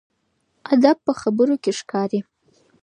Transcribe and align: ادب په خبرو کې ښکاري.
ادب 0.73 0.97
په 1.05 1.11
خبرو 1.21 1.55
کې 1.63 1.71
ښکاري. 1.79 2.19